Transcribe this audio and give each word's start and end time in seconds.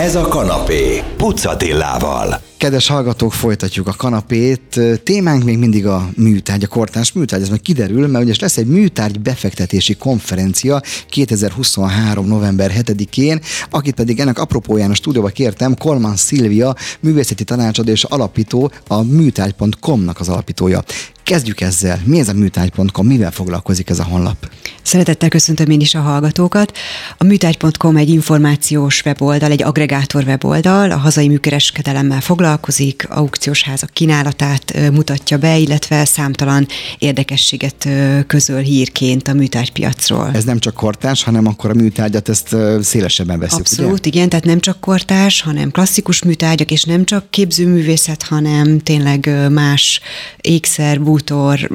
Ez 0.00 0.14
a 0.14 0.28
kanapé, 0.28 1.02
Pucatillával. 1.16 2.40
Kedves 2.56 2.86
hallgatók, 2.86 3.32
folytatjuk 3.32 3.86
a 3.86 3.94
kanapét. 3.96 4.80
Témánk 5.04 5.44
még 5.44 5.58
mindig 5.58 5.86
a 5.86 6.08
műtárgy, 6.16 6.64
a 6.64 6.66
kortárs 6.66 7.12
műtárgy, 7.12 7.42
ez 7.42 7.48
meg 7.48 7.60
kiderül, 7.60 8.06
mert 8.06 8.24
ugye 8.24 8.34
lesz 8.40 8.56
egy 8.56 8.66
műtárgy 8.66 9.20
befektetési 9.20 9.94
konferencia 9.94 10.82
2023. 11.08 12.26
november 12.26 12.72
7-én, 12.76 13.40
akit 13.70 13.94
pedig 13.94 14.20
ennek 14.20 14.38
apropóján 14.38 14.90
a 14.90 14.94
stúdióba 14.94 15.28
kértem, 15.28 15.76
Kolman 15.76 16.16
Szilvia, 16.16 16.74
művészeti 17.00 17.44
tanácsadó 17.44 17.90
és 17.90 18.04
alapító, 18.04 18.72
a 18.86 19.02
műtárgy.com-nak 19.02 20.20
az 20.20 20.28
alapítója. 20.28 20.82
Kezdjük 21.30 21.60
ezzel. 21.60 22.00
Mi 22.04 22.18
ez 22.18 22.28
a 22.28 22.32
műtárgy.com? 22.32 23.06
Mivel 23.06 23.30
foglalkozik 23.30 23.90
ez 23.90 23.98
a 23.98 24.04
honlap? 24.04 24.50
Szeretettel 24.82 25.28
köszöntöm 25.28 25.70
én 25.70 25.80
is 25.80 25.94
a 25.94 26.00
hallgatókat. 26.00 26.76
A 27.18 27.24
műtárgy.com 27.24 27.96
egy 27.96 28.08
információs 28.08 29.02
weboldal, 29.04 29.50
egy 29.50 29.62
agregátor 29.62 30.24
weboldal, 30.24 30.90
a 30.90 30.96
hazai 30.96 31.28
műkereskedelemmel 31.28 32.20
foglalkozik, 32.20 33.06
aukciós 33.08 33.62
házak 33.62 33.90
kínálatát 33.92 34.90
mutatja 34.92 35.38
be, 35.38 35.56
illetve 35.56 36.04
számtalan 36.04 36.66
érdekességet 36.98 37.88
közöl 38.26 38.60
hírként 38.60 39.28
a 39.28 39.32
műtárgypiacról. 39.32 40.30
Ez 40.34 40.44
nem 40.44 40.58
csak 40.58 40.74
kortárs, 40.74 41.22
hanem 41.22 41.46
akkor 41.46 41.70
a 41.70 41.74
műtárgyat 41.74 42.28
ezt 42.28 42.56
szélesebben 42.80 43.38
veszük, 43.38 43.58
Abszolút, 43.58 43.98
ugye? 43.98 44.08
igen, 44.08 44.28
tehát 44.28 44.44
nem 44.44 44.60
csak 44.60 44.80
kortárs, 44.80 45.40
hanem 45.40 45.70
klasszikus 45.70 46.22
műtárgyak, 46.22 46.70
és 46.70 46.82
nem 46.82 47.04
csak 47.04 47.30
képzőművészet, 47.30 48.22
hanem 48.22 48.78
tényleg 48.78 49.30
más 49.50 50.00
ékszer, 50.40 51.00
bútor, 51.00 51.18
kultúr 51.20 51.68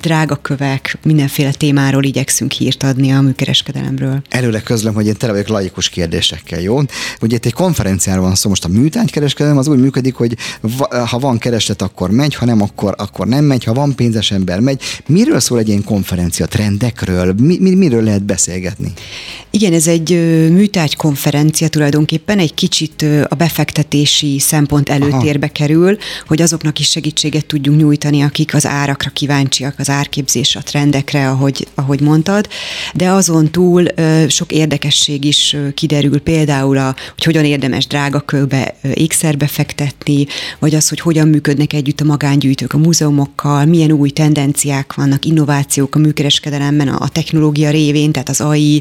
drága 0.00 0.36
kövek, 0.36 0.98
mindenféle 1.04 1.52
témáról 1.52 2.04
igyekszünk 2.04 2.52
hírt 2.52 2.82
adni 2.82 3.12
a 3.12 3.20
műkereskedelemről. 3.20 4.22
Előre 4.28 4.60
közlöm, 4.60 4.94
hogy 4.94 5.06
én 5.06 5.16
tele 5.16 5.32
vagyok 5.32 5.48
laikus 5.48 5.88
kérdésekkel, 5.88 6.60
jó? 6.60 6.80
Ugye 7.20 7.36
itt 7.36 7.44
egy 7.44 7.52
konferenciáról 7.52 8.24
van 8.24 8.34
szó, 8.34 8.48
most 8.48 8.64
a 8.64 8.68
műtárgykereskedelem 8.68 9.58
az 9.58 9.68
úgy 9.68 9.80
működik, 9.80 10.14
hogy 10.14 10.36
ha 11.06 11.18
van 11.18 11.38
kereslet, 11.38 11.82
akkor 11.82 12.10
megy, 12.10 12.34
ha 12.34 12.44
nem, 12.44 12.62
akkor, 12.62 12.94
akkor 12.98 13.26
nem 13.26 13.44
megy, 13.44 13.64
ha 13.64 13.72
van 13.72 13.94
pénzes 13.94 14.30
ember, 14.30 14.60
megy. 14.60 14.82
Miről 15.06 15.40
szól 15.40 15.58
egy 15.58 15.68
ilyen 15.68 15.84
konferencia? 15.84 16.46
Trendekről? 16.46 17.34
Mi, 17.40 17.58
mi, 17.60 17.74
miről 17.74 18.02
lehet 18.02 18.24
beszélgetni? 18.24 18.92
Igen, 19.50 19.72
ez 19.72 19.86
egy 19.86 20.10
műtárgy 20.50 20.96
konferencia 20.96 21.68
tulajdonképpen, 21.68 22.38
egy 22.38 22.54
kicsit 22.54 23.04
a 23.28 23.34
befektetési 23.34 24.38
szempont 24.38 24.88
előtérbe 24.88 25.46
Aha. 25.46 25.54
kerül, 25.54 25.96
hogy 26.26 26.42
azoknak 26.42 26.78
is 26.78 26.90
segítséget 26.90 27.46
tudjunk 27.46 27.78
nyújtani, 27.78 28.22
akik 28.22 28.54
az 28.54 28.66
árakra 28.66 29.10
kíváncsiak, 29.10 29.74
az 29.78 29.85
árképzés, 29.88 30.56
a 30.56 30.62
trendekre, 30.62 31.28
ahogy, 31.28 31.66
ahogy 31.74 32.00
mondtad, 32.00 32.48
de 32.94 33.10
azon 33.10 33.50
túl 33.50 33.84
sok 34.28 34.52
érdekesség 34.52 35.24
is 35.24 35.56
kiderül, 35.74 36.20
például, 36.20 36.78
a, 36.78 36.94
hogy 37.14 37.24
hogyan 37.24 37.44
érdemes 37.44 37.86
drága 37.86 38.20
kőbe, 38.20 38.76
ékszerbe 38.94 39.46
fektetni, 39.46 40.26
vagy 40.58 40.74
az, 40.74 40.88
hogy 40.88 41.00
hogyan 41.00 41.28
működnek 41.28 41.72
együtt 41.72 42.00
a 42.00 42.04
magángyűjtők 42.04 42.72
a 42.72 42.78
múzeumokkal, 42.78 43.64
milyen 43.64 43.92
új 43.92 44.10
tendenciák 44.10 44.94
vannak, 44.94 45.24
innovációk 45.24 45.94
a 45.94 45.98
műkereskedelemben, 45.98 46.88
a 46.88 47.08
technológia 47.08 47.70
révén, 47.70 48.12
tehát 48.12 48.28
az 48.28 48.40
AI, 48.40 48.80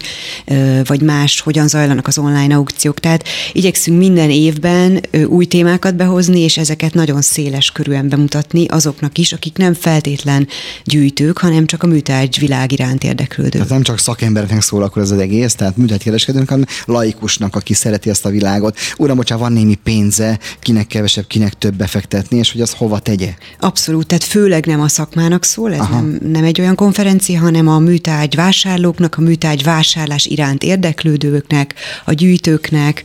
vagy 0.83 1.01
más, 1.01 1.39
hogyan 1.39 1.67
zajlanak 1.67 2.07
az 2.07 2.17
online 2.17 2.55
aukciók. 2.55 2.99
Tehát 2.99 3.23
igyekszünk 3.53 3.97
minden 3.97 4.29
évben 4.29 5.01
új 5.27 5.45
témákat 5.45 5.95
behozni, 5.95 6.39
és 6.39 6.57
ezeket 6.57 6.93
nagyon 6.93 7.21
széles 7.21 7.71
körűen 7.71 8.09
bemutatni 8.09 8.65
azoknak 8.65 9.17
is, 9.17 9.33
akik 9.33 9.57
nem 9.57 9.73
feltétlen 9.73 10.47
gyűjtők, 10.85 11.37
hanem 11.37 11.65
csak 11.65 11.83
a 11.83 11.87
műtárgy 11.87 12.39
világ 12.39 12.71
iránt 12.71 13.03
érdeklődők. 13.03 13.51
Tehát 13.51 13.69
nem 13.69 13.81
csak 13.81 13.99
szakembereknek 13.99 14.61
szól 14.61 14.83
akkor 14.83 15.01
ez 15.01 15.11
az 15.11 15.19
egész, 15.19 15.55
tehát 15.55 15.77
műtárgykereskedőnek, 15.77 16.49
hanem 16.49 16.65
laikusnak, 16.85 17.55
aki 17.55 17.73
szereti 17.73 18.09
ezt 18.09 18.25
a 18.25 18.29
világot. 18.29 18.77
Uram, 18.97 19.15
bocsánat, 19.15 19.43
van 19.43 19.53
némi 19.53 19.75
pénze, 19.75 20.39
kinek 20.59 20.87
kevesebb, 20.87 21.27
kinek 21.27 21.53
több 21.53 21.75
befektetni, 21.75 22.37
és 22.37 22.51
hogy 22.51 22.61
az 22.61 22.73
hova 22.73 22.99
tegye? 22.99 23.33
Abszolút, 23.59 24.07
tehát 24.07 24.23
főleg 24.23 24.65
nem 24.65 24.81
a 24.81 24.87
szakmának 24.87 25.43
szól, 25.43 25.73
ez 25.73 25.87
nem, 25.91 26.19
nem 26.23 26.43
egy 26.43 26.61
olyan 26.61 26.75
konferencia, 26.75 27.39
hanem 27.39 27.67
a 27.67 27.79
műtárgy 27.79 28.35
vásárlóknak, 28.35 29.15
a 29.17 29.21
műtárgy 29.21 29.63
vásárlás 29.63 30.25
iránt 30.25 30.63
érdeklődőknek, 30.63 31.75
a 32.05 32.13
gyűjtőknek, 32.13 33.03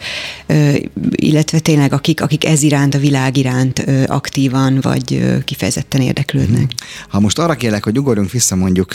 illetve 1.11 1.59
tényleg 1.59 1.93
akik, 1.93 2.23
akik 2.23 2.45
ez 2.45 2.63
iránt, 2.63 2.95
a 2.95 2.99
világ 2.99 3.37
iránt 3.37 3.85
aktívan 4.07 4.79
vagy 4.81 5.25
kifejezetten 5.45 6.01
érdeklődnek. 6.01 6.73
Ha 7.09 7.21
most 7.21 7.39
arra 7.39 7.55
kérlek, 7.71 7.89
hogy 7.89 7.99
ugorjunk 7.99 8.31
vissza 8.31 8.57
mondjuk, 8.57 8.95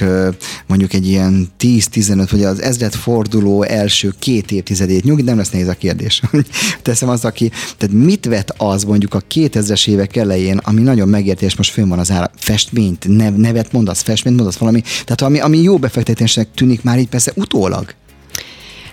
mondjuk 0.67 0.93
egy 0.93 1.07
ilyen 1.07 1.47
10-15, 1.59 2.27
vagy 2.31 2.43
az 2.43 2.61
ezret 2.61 2.95
forduló 2.95 3.63
első 3.63 4.13
két 4.19 4.51
évtizedét, 4.51 5.03
nyugi, 5.03 5.21
nem 5.21 5.37
lesz 5.37 5.49
nehéz 5.49 5.67
a 5.67 5.73
kérdés. 5.73 6.21
Teszem 6.81 7.09
az, 7.09 7.25
aki, 7.25 7.51
tehát 7.77 7.95
mit 7.95 8.25
vet 8.25 8.53
az 8.57 8.83
mondjuk 8.83 9.13
a 9.13 9.21
2000-es 9.33 9.87
évek 9.87 10.15
elején, 10.15 10.57
ami 10.57 10.81
nagyon 10.81 11.07
megérti, 11.07 11.45
és 11.45 11.55
most 11.55 11.71
fönn 11.71 11.89
van 11.89 11.99
az 11.99 12.11
ára, 12.11 12.31
festményt, 12.35 13.07
nev, 13.07 13.33
nevet 13.33 13.71
mondasz, 13.71 14.01
festményt 14.01 14.37
mondasz 14.37 14.57
valami, 14.57 14.81
tehát 14.81 15.21
ami, 15.21 15.39
ami 15.39 15.61
jó 15.61 15.77
befektetésnek 15.77 16.47
tűnik 16.55 16.83
már 16.83 16.99
így 16.99 17.09
persze 17.09 17.31
utólag. 17.35 17.93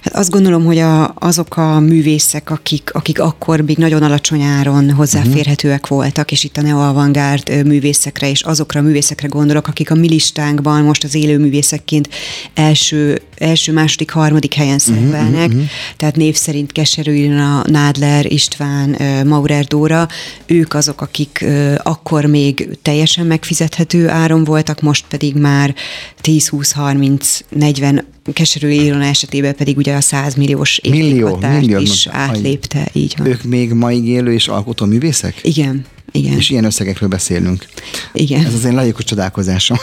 Hát 0.03 0.15
azt 0.15 0.31
gondolom, 0.31 0.65
hogy 0.65 0.79
a, 0.79 1.15
azok 1.19 1.57
a 1.57 1.81
művészek, 1.81 2.51
akik, 2.51 2.91
akik 2.93 3.21
akkor 3.21 3.61
még 3.61 3.77
nagyon 3.77 4.03
alacsony 4.03 4.43
áron 4.43 4.91
hozzáférhetőek 4.91 5.87
voltak, 5.87 6.33
és 6.33 6.45
itt 6.45 6.57
a 6.57 6.63
neo-avantgárd 6.63 7.67
művészekre 7.67 8.31
és 8.31 8.43
azokra 8.43 8.81
a 8.81 8.83
művészekre 8.83 9.29
gondolok, 9.29 9.67
akik 9.67 9.91
a 9.91 9.95
mi 9.95 10.09
listánkban 10.09 10.83
most 10.83 11.05
az 11.05 11.15
élő 11.15 11.39
művészekként 11.39 12.09
első, 12.55 13.23
első 13.39 13.73
második, 13.73 14.11
harmadik 14.11 14.55
helyen 14.55 14.81
mhm, 14.87 14.95
szerepelnek, 14.95 15.33
uh-huh, 15.33 15.53
uh-huh. 15.53 15.71
tehát 15.97 16.17
név 16.17 16.35
szerint 16.35 16.73
Keserű 16.73 17.13
Irina, 17.13 17.63
Nádler, 17.67 18.33
István, 18.33 18.97
Maurer 19.27 19.65
Dóra, 19.65 20.09
ők 20.47 20.75
azok, 20.75 21.01
akik 21.01 21.45
akkor 21.83 22.25
még 22.25 22.79
teljesen 22.83 23.27
megfizethető 23.27 24.09
áron 24.09 24.45
voltak, 24.45 24.81
most 24.81 25.05
pedig 25.09 25.35
már 25.35 25.75
10, 26.21 26.49
20, 26.49 26.73
30, 26.73 27.39
40 27.49 28.05
keserű 28.33 28.71
Ilona 28.71 29.05
esetében 29.05 29.55
pedig 29.55 29.77
ugye 29.77 29.95
a 29.95 30.01
100 30.01 30.35
milliós 30.35 30.81
millió, 30.89 31.37
millió, 31.37 31.79
is 31.79 32.07
átlépte, 32.07 32.89
így 32.93 33.15
van. 33.19 33.27
Ők 33.27 33.43
még 33.43 33.73
mai 33.73 34.09
élő 34.09 34.33
és 34.33 34.49
alkotó 34.49 34.87
művészek? 34.87 35.41
Igen. 35.43 35.85
Igen. 36.15 36.37
És 36.37 36.51
ilyen 36.51 36.65
összegekről 36.65 37.09
beszélünk. 37.09 37.67
Igen. 38.13 38.45
Ez 38.45 38.55
az 38.55 38.65
én 38.65 38.75
laikus 38.75 39.05
csodálkozásom. 39.05 39.79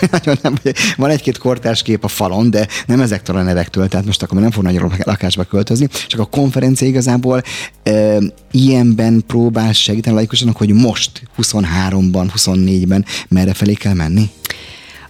Van 0.98 1.10
egy-két 1.10 1.38
kortárs 1.38 1.82
kép 1.82 2.04
a 2.04 2.08
falon, 2.08 2.50
de 2.50 2.68
nem 2.86 3.02
ezektől 3.02 3.36
a 3.36 3.42
nevektől, 3.42 3.88
tehát 3.88 4.06
most 4.06 4.24
akkor 4.24 4.40
nem 4.42 4.52
fog 4.52 4.64
nagyon 4.64 4.94
lakásba 5.04 5.44
költözni, 5.44 5.88
csak 6.08 6.20
a 6.20 6.26
konferencia 6.26 6.88
igazából 6.88 7.44
e, 7.84 8.18
ilyenben 8.52 9.24
próbál 9.28 9.74
segíteni 9.74 10.16
a 10.16 10.20
laikusoknak, 10.20 10.58
hogy 10.58 10.74
most 10.74 11.24
23-ban, 11.38 12.30
24-ben 12.36 13.06
merre 13.28 13.54
felé 13.54 13.74
kell 13.74 13.94
menni? 13.94 14.30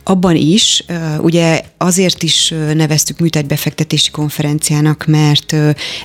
Abban 0.09 0.35
is, 0.35 0.83
ugye 1.19 1.61
azért 1.77 2.23
is 2.23 2.53
neveztük 2.73 3.19
műtárgybefektetési 3.19 4.11
konferenciának, 4.11 5.05
mert 5.07 5.55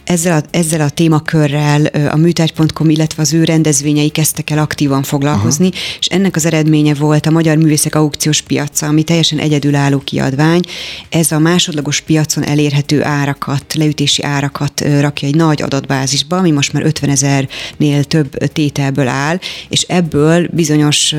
ezzel 0.05 0.39
a, 0.39 0.57
ezzel 0.57 0.81
a 0.81 0.89
témakörrel 0.89 1.85
a 2.11 2.17
műtárgy.com, 2.17 2.91
illetve 2.91 3.23
az 3.23 3.33
ő 3.33 3.45
rendezvényei 3.45 4.09
kezdtek 4.09 4.51
el 4.51 4.59
aktívan 4.59 5.03
foglalkozni, 5.03 5.67
Aha. 5.67 5.77
és 6.01 6.07
ennek 6.07 6.37
az 6.37 6.47
eredménye 6.47 6.95
volt 6.95 7.27
a 7.27 7.31
Magyar 7.31 7.57
Művészek 7.57 7.95
Aukciós 7.95 8.41
Piaca, 8.41 8.87
ami 8.87 9.03
teljesen 9.03 9.39
egyedülálló 9.39 9.99
kiadvány. 9.99 10.61
Ez 11.09 11.33
a 11.33 11.39
másodlagos 11.39 12.01
piacon 12.01 12.45
elérhető 12.45 13.03
árakat, 13.03 13.75
leütési 13.75 14.23
árakat 14.23 14.85
rakja 15.01 15.29
egy 15.29 15.37
nagy 15.37 15.63
adatbázisba, 15.63 16.37
ami 16.37 16.51
most 16.51 16.73
már 16.73 16.85
50 16.85 17.11
ezernél 17.11 18.05
több 18.05 18.37
tételből 18.37 19.09
áll, 19.09 19.39
és 19.69 19.81
ebből 19.81 20.49
bizonyos 20.53 21.15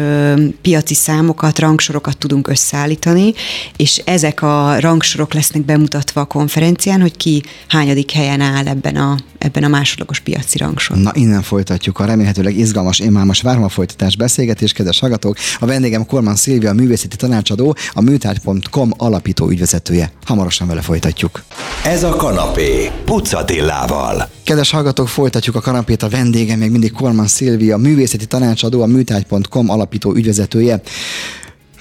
piaci 0.61 0.93
számokat, 0.93 1.59
rangsorokat 1.59 2.17
tudunk 2.17 2.47
össze 2.47 2.73
összeállítani, 2.75 3.33
és 3.75 4.01
ezek 4.05 4.41
a 4.41 4.79
rangsorok 4.79 5.33
lesznek 5.33 5.65
bemutatva 5.65 6.21
a 6.21 6.25
konferencián, 6.25 7.01
hogy 7.01 7.17
ki 7.17 7.43
hányadik 7.67 8.11
helyen 8.11 8.41
áll 8.41 8.67
ebben 8.67 8.95
a, 8.95 9.17
ebben 9.37 9.63
a 9.63 9.67
másodlagos 9.67 10.19
piaci 10.19 10.57
rangsorban. 10.57 11.03
Na, 11.03 11.11
innen 11.13 11.41
folytatjuk 11.41 11.99
a 11.99 12.05
remélhetőleg 12.05 12.57
izgalmas, 12.57 12.99
én 12.99 13.11
már 13.11 13.25
most 13.25 13.41
várom 13.41 13.63
a 13.63 13.69
folytatás 13.69 14.15
beszélgetés, 14.15 14.71
kedves 14.71 14.99
hallgatók. 14.99 15.37
A 15.59 15.65
vendégem 15.65 16.05
Korman 16.05 16.35
Szilvia, 16.35 16.69
a 16.69 16.73
művészeti 16.73 17.15
tanácsadó, 17.15 17.75
a 17.93 18.01
műtárgy.com 18.01 18.91
alapító 18.97 19.49
ügyvezetője. 19.49 20.11
Hamarosan 20.25 20.67
vele 20.67 20.81
folytatjuk. 20.81 21.43
Ez 21.83 22.03
a 22.03 22.15
kanapé, 22.15 22.91
Pucatillával. 23.05 24.29
Kedves 24.43 24.71
hallgatók, 24.71 25.07
folytatjuk 25.07 25.55
a 25.55 25.59
kanapét. 25.59 26.03
A 26.03 26.09
vendégem 26.09 26.59
még 26.59 26.71
mindig 26.71 26.91
Korman 26.91 27.27
Szilvia, 27.27 27.77
művészeti 27.77 28.25
tanácsadó, 28.25 28.81
a 28.81 28.85
műtárgy.com 28.85 29.69
alapító 29.69 30.15
ügyvezetője. 30.15 30.81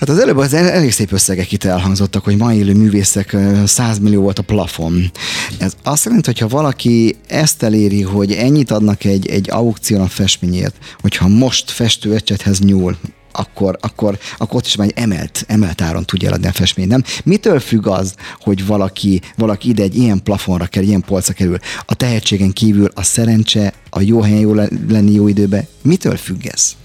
Hát 0.04 0.16
az 0.16 0.22
előbb 0.22 0.36
az 0.36 0.54
elég 0.54 0.92
szép 0.92 1.12
összegek 1.12 1.52
itt 1.52 1.64
elhangzottak, 1.64 2.24
hogy 2.24 2.36
ma 2.36 2.54
élő 2.54 2.74
művészek 2.74 3.36
100 3.66 3.98
millió 3.98 4.22
volt 4.22 4.38
a 4.38 4.42
plafon. 4.42 5.10
Ez 5.58 5.72
azt 5.82 6.04
jelenti, 6.04 6.26
hogyha 6.26 6.48
valaki 6.48 7.16
ezt 7.28 7.62
eléri, 7.62 8.02
hogy 8.02 8.32
ennyit 8.32 8.70
adnak 8.70 9.04
egy, 9.04 9.26
egy 9.26 9.50
aukción 9.50 10.00
a 10.00 10.06
festményért, 10.06 10.74
hogyha 11.00 11.28
most 11.28 11.70
festőecsethez 11.70 12.60
nyúl, 12.60 12.96
akkor, 13.32 13.78
akkor, 13.80 14.18
akkor 14.38 14.56
ott 14.56 14.66
is 14.66 14.76
már 14.76 14.86
egy 14.86 15.02
emelt, 15.02 15.44
emelt 15.48 15.80
áron 15.80 16.04
tudja 16.04 16.28
eladni 16.28 16.46
a 16.46 16.52
festményt, 16.52 16.90
nem? 16.90 17.04
Mitől 17.24 17.60
függ 17.60 17.86
az, 17.86 18.14
hogy 18.40 18.66
valaki, 18.66 19.20
valaki 19.36 19.68
ide 19.68 19.82
egy 19.82 19.96
ilyen 19.96 20.22
plafonra 20.22 20.66
kerül, 20.66 20.88
ilyen 20.88 21.04
polcra 21.06 21.32
kerül? 21.32 21.58
A 21.86 21.94
tehetségen 21.94 22.52
kívül 22.52 22.90
a 22.94 23.02
szerencse, 23.02 23.72
a 23.90 24.00
jó 24.00 24.20
helyen 24.20 24.40
jó 24.40 24.54
lenni 24.88 25.12
jó 25.12 25.28
időben, 25.28 25.66
mitől 25.82 26.16
függ 26.16 26.46
ez? 26.46 26.76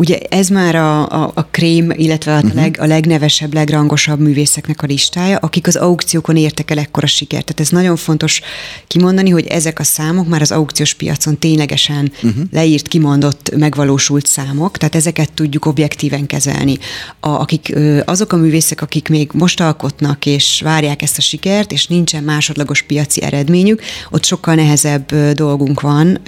Ugye 0.00 0.18
ez 0.28 0.48
már 0.48 0.74
a, 0.74 1.08
a, 1.08 1.30
a 1.34 1.44
krém, 1.44 1.90
illetve 1.90 2.32
a, 2.32 2.36
uh-huh. 2.36 2.54
leg, 2.54 2.76
a 2.80 2.86
legnevesebb, 2.86 3.54
legrangosabb 3.54 4.20
művészeknek 4.20 4.82
a 4.82 4.86
listája, 4.86 5.36
akik 5.36 5.66
az 5.66 5.76
aukciókon 5.76 6.36
értek 6.36 6.70
el 6.70 6.78
ekkora 6.78 7.06
sikert. 7.06 7.44
Tehát 7.44 7.60
ez 7.60 7.68
nagyon 7.68 7.96
fontos 7.96 8.40
kimondani, 8.86 9.30
hogy 9.30 9.46
ezek 9.46 9.78
a 9.78 9.84
számok 9.84 10.28
már 10.28 10.40
az 10.40 10.50
aukciós 10.52 10.94
piacon 10.94 11.38
ténylegesen 11.38 12.12
uh-huh. 12.22 12.42
leírt, 12.52 12.88
kimondott, 12.88 13.56
megvalósult 13.56 14.26
számok, 14.26 14.76
tehát 14.76 14.94
ezeket 14.94 15.32
tudjuk 15.32 15.66
objektíven 15.66 16.26
kezelni. 16.26 16.78
A, 17.20 17.28
akik, 17.28 17.74
azok 18.04 18.32
a 18.32 18.36
művészek, 18.36 18.82
akik 18.82 19.08
még 19.08 19.30
most 19.32 19.60
alkotnak 19.60 20.26
és 20.26 20.60
várják 20.64 21.02
ezt 21.02 21.18
a 21.18 21.20
sikert, 21.20 21.72
és 21.72 21.86
nincsen 21.86 22.24
másodlagos 22.24 22.82
piaci 22.82 23.22
eredményük, 23.22 23.82
ott 24.10 24.24
sokkal 24.24 24.54
nehezebb 24.54 25.14
dolgunk 25.32 25.80
van 25.80 26.18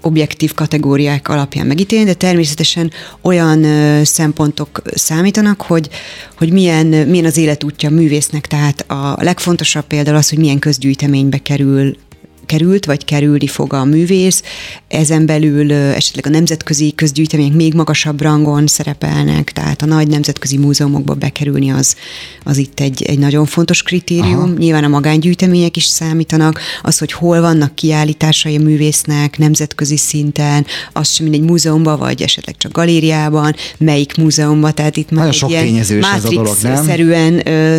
objektív 0.00 0.54
kategóriák 0.54 1.28
alapján 1.28 1.66
megítélni, 1.66 2.04
de 2.04 2.14
természetesen 2.14 2.84
olyan 3.20 3.64
szempontok 4.04 4.82
számítanak, 4.94 5.62
hogy, 5.62 5.88
hogy 6.36 6.52
milyen, 6.52 6.86
milyen 6.86 7.24
az 7.24 7.36
életútja 7.36 7.90
művésznek, 7.90 8.46
tehát 8.46 8.84
a 8.90 9.16
legfontosabb 9.20 9.84
például 9.84 10.16
az, 10.16 10.28
hogy 10.28 10.38
milyen 10.38 10.58
közgyűjteménybe 10.58 11.38
kerül 11.38 11.96
került, 12.46 12.84
vagy 12.84 13.04
kerülni 13.04 13.46
fog 13.46 13.72
a 13.72 13.84
művész. 13.84 14.42
Ezen 14.88 15.26
belül 15.26 15.72
esetleg 15.72 16.26
a 16.26 16.28
nemzetközi 16.28 16.92
közgyűjtemények 16.94 17.52
még 17.52 17.74
magasabb 17.74 18.20
rangon 18.20 18.66
szerepelnek, 18.66 19.52
tehát 19.52 19.82
a 19.82 19.86
nagy 19.86 20.08
nemzetközi 20.08 20.56
múzeumokba 20.58 21.14
bekerülni 21.14 21.70
az, 21.70 21.96
az 22.44 22.56
itt 22.56 22.80
egy, 22.80 23.02
egy 23.02 23.18
nagyon 23.18 23.46
fontos 23.46 23.82
kritérium. 23.82 24.34
Aha. 24.34 24.52
Nyilván 24.58 24.84
a 24.84 24.88
magángyűjtemények 24.88 25.76
is 25.76 25.84
számítanak, 25.84 26.60
az, 26.82 26.98
hogy 26.98 27.12
hol 27.12 27.40
vannak 27.40 27.74
kiállításai 27.74 28.56
a 28.56 28.60
művésznek 28.60 29.38
nemzetközi 29.38 29.96
szinten, 29.96 30.66
az 30.92 31.10
sem 31.10 31.26
mindegy 31.26 31.48
múzeumban, 31.48 31.98
vagy 31.98 32.22
esetleg 32.22 32.56
csak 32.56 32.72
galériában, 32.72 33.54
melyik 33.78 34.16
múzeumban, 34.16 34.74
tehát 34.74 34.96
itt 34.96 35.10
már 35.10 35.32
sok 35.32 35.50
ilyen 35.50 35.76
ez 35.76 36.24
a 36.24 36.28
dolog, 36.30 36.56
nem? 36.62 36.84
szerűen 36.84 37.32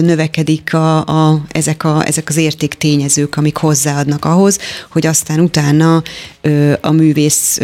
növekedik 0.04 0.74
a, 0.74 1.06
a, 1.06 1.46
ezek, 1.52 1.84
a, 1.84 2.08
ezek 2.08 2.30
az 2.30 2.38
értéktényezők, 2.38 3.38
amik 3.38 3.56
hozzáadnak 3.56 4.26
ahhoz, 4.26 4.57
hogy 4.90 5.06
aztán 5.06 5.40
utána 5.40 6.04
a 6.82 6.92
művész 6.92 7.60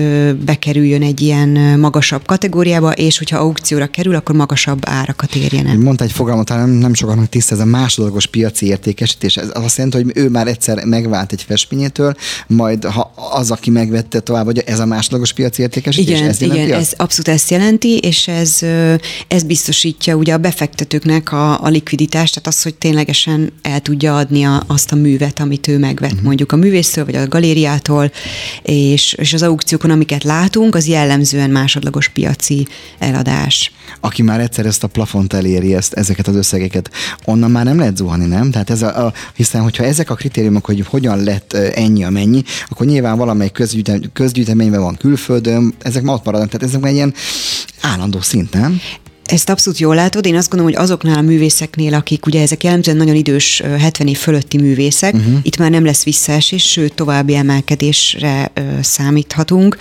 bekerüljön 0.45 1.01
egy 1.01 1.21
ilyen 1.21 1.49
magasabb 1.79 2.25
kategóriába, 2.25 2.91
és 2.91 3.17
hogyha 3.17 3.37
aukcióra 3.37 3.87
kerül, 3.87 4.15
akkor 4.15 4.35
magasabb 4.35 4.81
árakat 4.85 5.35
érjen 5.35 5.67
el. 5.67 5.77
Mondta 5.77 6.03
egy 6.03 6.11
fogalmat, 6.11 6.49
nem, 6.49 6.69
nem 6.69 6.93
sokan 6.93 7.29
tiszta, 7.29 7.55
ez 7.55 7.61
a 7.61 7.65
másodlagos 7.65 8.25
piaci 8.27 8.65
értékesítés. 8.65 9.37
Ez 9.37 9.49
azt 9.53 9.77
jelenti, 9.77 10.01
hogy 10.01 10.11
ő 10.15 10.29
már 10.29 10.47
egyszer 10.47 10.85
megvált 10.85 11.31
egy 11.31 11.43
festményétől, 11.43 12.15
majd 12.47 12.85
ha 12.85 13.13
az, 13.33 13.51
aki 13.51 13.69
megvette 13.69 14.19
tovább, 14.19 14.45
vagy 14.45 14.59
ez 14.65 14.79
a 14.79 14.85
másodlagos 14.85 15.33
piaci 15.33 15.61
értékesítés? 15.61 16.17
Igen, 16.17 16.29
ez 16.29 16.41
igen 16.41 16.71
ez 16.73 16.93
abszolút 16.97 17.27
ezt 17.27 17.49
jelenti, 17.49 17.97
és 17.97 18.27
ez, 18.27 18.59
ez 19.27 19.43
biztosítja 19.43 20.15
ugye 20.15 20.33
a 20.33 20.37
befektetőknek 20.37 21.31
a, 21.31 21.63
a 21.63 21.67
likviditást, 21.67 22.33
tehát 22.33 22.47
az, 22.47 22.63
hogy 22.63 22.75
ténylegesen 22.75 23.53
el 23.61 23.79
tudja 23.79 24.15
adni 24.15 24.43
a, 24.43 24.63
azt 24.67 24.91
a 24.91 24.95
művet, 24.95 25.39
amit 25.39 25.67
ő 25.67 25.77
megvett, 25.77 26.11
uh-huh. 26.11 26.25
mondjuk 26.25 26.51
a 26.51 26.55
művésztől, 26.83 27.05
vagy 27.05 27.15
a 27.15 27.27
galériától, 27.27 28.11
és, 28.61 29.13
és 29.13 29.33
az 29.33 29.41
aukciókon, 29.41 29.91
amiket 29.91 30.23
látunk, 30.23 30.75
az 30.75 30.87
jellemzően 30.87 31.49
másodlagos 31.49 32.07
piaci 32.09 32.67
eladás. 32.99 33.71
Aki 33.99 34.21
már 34.21 34.39
egyszer 34.39 34.65
ezt 34.65 34.83
a 34.83 34.87
plafont 34.87 35.33
eléri, 35.33 35.75
ezt, 35.75 35.93
ezeket 35.93 36.27
az 36.27 36.35
összegeket, 36.35 36.89
onnan 37.25 37.51
már 37.51 37.65
nem 37.65 37.77
lehet 37.77 37.97
zuhani, 37.97 38.25
nem? 38.25 38.51
Tehát 38.51 38.69
ez 38.69 38.81
a, 38.81 39.05
a, 39.05 39.13
hiszen, 39.35 39.61
hogyha 39.61 39.83
ezek 39.83 40.09
a 40.09 40.15
kritériumok, 40.15 40.65
hogy 40.65 40.85
hogyan 40.87 41.23
lett 41.23 41.53
ennyi 41.53 42.03
a 42.03 42.09
mennyi, 42.09 42.43
akkor 42.69 42.85
nyilván 42.85 43.17
valamelyik 43.17 43.51
közgyűjtem, 43.51 44.01
közgyűjteményben 44.13 44.81
van 44.81 44.95
külföldön, 44.95 45.73
ezek 45.79 46.03
ma 46.03 46.13
ott 46.13 46.25
maradnak, 46.25 46.49
tehát 46.49 46.67
ezek 46.67 46.81
már 46.81 46.91
ilyen 46.91 47.13
állandó 47.81 48.21
szint, 48.21 48.53
nem? 48.53 48.81
Ezt 49.25 49.49
abszolút 49.49 49.79
jól 49.79 49.95
látod. 49.95 50.25
Én 50.25 50.35
azt 50.35 50.49
gondolom, 50.49 50.73
hogy 50.73 50.83
azoknál 50.83 51.17
a 51.17 51.21
művészeknél, 51.21 51.93
akik 51.93 52.25
ugye 52.25 52.41
ezek 52.41 52.63
jellemzően 52.63 52.97
nagyon 52.97 53.15
idős, 53.15 53.61
70 53.79 54.07
év 54.07 54.17
fölötti 54.17 54.57
művészek, 54.57 55.13
uh-huh. 55.13 55.39
itt 55.41 55.57
már 55.57 55.69
nem 55.69 55.85
lesz 55.85 56.03
visszaesés, 56.03 56.63
sőt 56.63 56.93
további 56.93 57.35
emelkedésre 57.35 58.51
ö, 58.53 58.61
számíthatunk. 58.81 59.77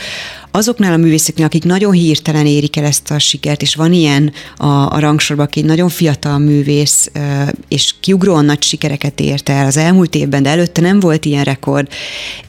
Azoknál 0.50 0.92
a 0.92 0.96
művészeknél, 0.96 1.46
akik 1.46 1.64
nagyon 1.64 1.92
hirtelen 1.92 2.46
érik 2.46 2.76
el 2.76 2.84
ezt 2.84 3.10
a 3.10 3.18
sikert, 3.18 3.62
és 3.62 3.74
van 3.74 3.92
ilyen 3.92 4.32
a, 4.56 4.66
a 4.66 4.98
rangsorban, 4.98 5.46
aki 5.46 5.60
nagyon 5.60 5.88
fiatal 5.88 6.38
művész, 6.38 7.10
ö, 7.12 7.20
és 7.68 7.94
kiugróan 8.00 8.44
nagy 8.44 8.62
sikereket 8.62 9.20
ért 9.20 9.48
el 9.48 9.66
az 9.66 9.76
elmúlt 9.76 10.14
évben, 10.14 10.42
de 10.42 10.50
előtte 10.50 10.80
nem 10.80 11.00
volt 11.00 11.24
ilyen 11.24 11.44
rekord, 11.44 11.88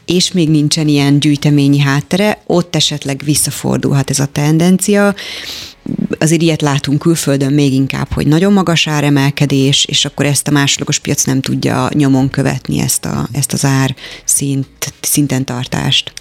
és 0.04 0.32
még 0.32 0.50
nincsen 0.50 0.88
ilyen 0.88 1.18
gyűjteményi 1.18 1.78
háttere, 1.78 2.42
ott 2.46 2.76
esetleg 2.76 3.22
visszafordulhat 3.24 4.10
ez 4.10 4.18
a 4.18 4.26
tendencia 4.26 5.14
azért 6.18 6.42
ilyet 6.42 6.62
látunk 6.62 6.98
külföldön 6.98 7.52
még 7.52 7.72
inkább, 7.72 8.12
hogy 8.12 8.26
nagyon 8.26 8.52
magas 8.52 8.86
áremelkedés, 8.86 9.84
és 9.84 10.04
akkor 10.04 10.26
ezt 10.26 10.48
a 10.48 10.50
másodlagos 10.50 10.98
piac 10.98 11.24
nem 11.24 11.40
tudja 11.40 11.88
nyomon 11.92 12.30
követni 12.30 12.78
ezt, 12.80 13.04
a, 13.04 13.28
ezt 13.32 13.52
az 13.52 13.64
ár 13.64 13.94
szint, 14.24 14.66
szinten 15.00 15.44
tartást. 15.44 16.12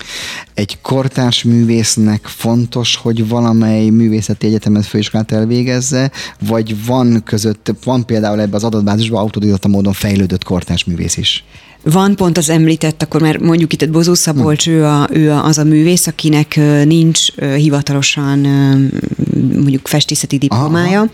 Egy 0.53 0.81
kortárs 0.81 1.43
művésznek 1.43 2.25
fontos, 2.25 2.95
hogy 2.95 3.27
valamely 3.27 3.89
művészeti 3.89 4.47
egyetemet 4.47 4.85
főiskolát 4.85 5.31
elvégezze, 5.31 6.11
vagy 6.47 6.85
van 6.85 7.23
között, 7.23 7.73
van 7.83 8.05
például 8.05 8.41
ebbe 8.41 8.55
az 8.55 8.63
adatbázisban 8.63 9.21
autodidakta 9.21 9.67
módon 9.67 9.93
fejlődött 9.93 10.43
kortárs 10.43 10.83
művész 10.83 11.17
is? 11.17 11.43
Van 11.83 12.15
pont 12.15 12.37
az 12.37 12.49
említett, 12.49 13.01
akkor 13.01 13.21
már 13.21 13.37
mondjuk 13.37 13.73
itt 13.73 13.81
egy 13.81 13.89
Bozó 13.89 14.13
Szabolcs, 14.13 14.67
ő, 14.67 14.85
a, 14.85 15.07
ő 15.11 15.31
az 15.31 15.57
a 15.57 15.63
művész, 15.63 16.07
akinek 16.07 16.59
nincs 16.85 17.35
hivatalosan 17.35 18.39
mondjuk 19.53 19.87
festészeti 19.87 20.37
diplomája. 20.37 20.99
Aha. 20.99 21.09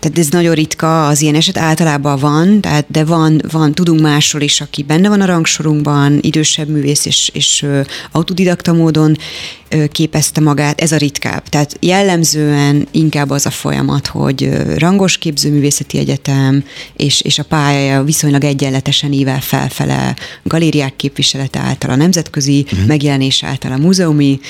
Tehát 0.00 0.18
ez 0.18 0.28
nagyon 0.28 0.54
ritka, 0.54 1.06
az 1.06 1.20
ilyen 1.22 1.34
eset 1.34 1.58
általában 1.58 2.18
van, 2.18 2.60
tehát 2.60 2.84
de 2.88 3.04
van, 3.04 3.40
van, 3.50 3.74
tudunk 3.74 4.00
másról 4.00 4.42
is, 4.42 4.60
aki 4.60 4.82
benne 4.82 5.08
van 5.08 5.20
a 5.20 5.26
rangsorunkban, 5.26 6.18
idősebb 6.20 6.68
művész 6.68 7.04
és, 7.06 7.30
és 7.34 7.66
autodidakta 8.12 8.72
módon 8.72 9.16
képezte 9.92 10.40
magát, 10.40 10.80
ez 10.80 10.92
a 10.92 10.96
ritkább. 10.96 11.48
Tehát 11.48 11.76
jellemzően 11.80 12.88
inkább 12.90 13.30
az 13.30 13.46
a 13.46 13.50
folyamat, 13.50 14.06
hogy 14.06 14.50
rangos 14.78 15.18
képzőművészeti 15.18 15.98
egyetem 15.98 16.64
és, 16.96 17.20
és 17.20 17.38
a 17.38 17.44
pályája 17.44 18.02
viszonylag 18.02 18.44
egyenletesen 18.44 19.12
ível 19.12 19.40
felfele 19.40 20.01
galériák 20.42 20.96
képviselete 20.96 21.58
által, 21.58 21.90
a 21.90 21.96
nemzetközi 21.96 22.66
uh-huh. 22.72 22.86
megjelenés 22.86 23.44
által, 23.44 23.72
a 23.72 23.76
múzeumi 23.76 24.40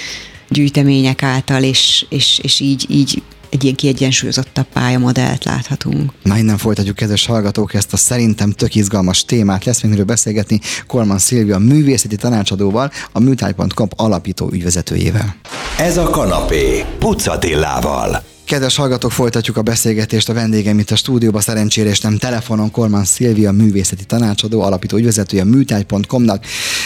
gyűjtemények 0.48 1.22
által, 1.22 1.62
és, 1.62 2.06
és, 2.08 2.40
és 2.42 2.60
így, 2.60 2.86
így 2.88 3.22
egy 3.52 3.64
ilyen 3.64 3.74
kiegyensúlyozottabb 3.74 4.66
pályamodellt 4.72 5.44
láthatunk. 5.44 6.12
Na 6.22 6.36
innen 6.36 6.56
folytatjuk, 6.56 6.96
kedves 6.96 7.26
hallgatók, 7.26 7.74
ezt 7.74 7.92
a 7.92 7.96
szerintem 7.96 8.50
tök 8.50 8.74
izgalmas 8.74 9.24
témát 9.24 9.64
lesz 9.64 9.82
még 9.82 10.04
beszélgetni 10.04 10.60
Korman 10.86 11.18
Szilvia 11.18 11.58
művészeti 11.58 12.16
tanácsadóval, 12.16 12.90
a 13.12 13.18
műtáj.com 13.18 13.88
alapító 13.96 14.50
ügyvezetőjével. 14.52 15.34
Ez 15.78 15.96
a 15.96 16.10
kanapé, 16.10 16.84
Pucatillával. 16.98 18.31
Kedves 18.44 18.76
hallgatók, 18.76 19.12
folytatjuk 19.12 19.56
a 19.56 19.62
beszélgetést 19.62 20.28
a 20.28 20.32
vendégem 20.32 20.78
itt 20.78 20.90
a 20.90 20.96
stúdióba, 20.96 21.40
szerencsére 21.40 21.88
és 21.88 22.00
nem 22.00 22.18
telefonon, 22.18 22.70
Korman 22.70 23.04
Szilvia, 23.04 23.52
művészeti 23.52 24.04
tanácsadó, 24.04 24.60
alapító 24.60 24.96
ügyvezetője 24.96 25.42
a 25.42 25.44
műtáj.com-nak. 25.44 26.44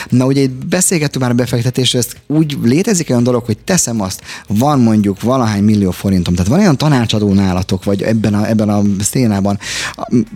Na 0.08 0.26
ugye 0.26 0.40
itt 0.40 0.66
beszélgettünk 0.66 1.24
már 1.24 1.32
a 1.32 1.36
befektetésről, 1.36 2.02
ez 2.02 2.12
úgy 2.26 2.58
létezik 2.62 3.10
olyan 3.10 3.22
dolog, 3.22 3.44
hogy 3.44 3.58
teszem 3.58 4.00
azt, 4.00 4.22
van 4.46 4.80
mondjuk 4.80 5.20
valahány 5.20 5.62
millió 5.62 5.90
forintom, 5.90 6.34
tehát 6.34 6.50
van 6.50 6.60
olyan 6.60 6.76
tanácsadó 6.76 7.32
nálatok, 7.32 7.84
vagy 7.84 8.02
ebben 8.02 8.34
a, 8.34 8.48
ebben 8.48 8.68
a 8.68 8.82
szénában, 9.00 9.58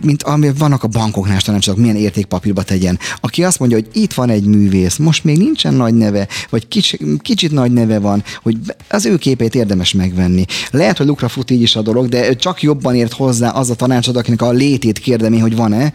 mint 0.03 0.23
ami 0.23 0.51
vannak 0.57 0.83
a 0.83 0.87
bankoknál 0.87 1.41
tanácsadók, 1.41 1.79
milyen 1.79 1.95
értékpapírba 1.95 2.63
tegyen. 2.63 2.99
Aki 3.19 3.43
azt 3.43 3.59
mondja, 3.59 3.77
hogy 3.77 3.87
itt 4.01 4.13
van 4.13 4.29
egy 4.29 4.45
művész, 4.45 4.97
most 4.97 5.23
még 5.23 5.37
nincsen 5.37 5.73
nagy 5.73 5.93
neve, 5.93 6.27
vagy 6.49 6.67
kicsit, 6.67 7.01
kicsit 7.21 7.51
nagy 7.51 7.71
neve 7.71 7.99
van, 7.99 8.23
hogy 8.41 8.57
az 8.89 9.05
ő 9.05 9.17
képét 9.17 9.55
érdemes 9.55 9.93
megvenni. 9.93 10.45
Lehet, 10.71 10.97
hogy 10.97 11.09
lukra 11.21 11.39
fut 11.39 11.51
így 11.51 11.61
is 11.61 11.75
a 11.75 11.81
dolog, 11.81 12.09
de 12.09 12.33
csak 12.33 12.61
jobban 12.61 12.95
ért 12.95 13.13
hozzá 13.13 13.49
az 13.49 13.69
a 13.69 13.75
tanácsod, 13.75 14.15
akinek 14.15 14.41
a 14.41 14.51
létét 14.51 14.99
kérdemi, 14.99 15.37
hogy 15.39 15.55
van-e, 15.55 15.93